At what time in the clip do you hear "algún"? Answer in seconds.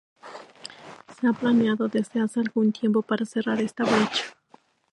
2.39-2.71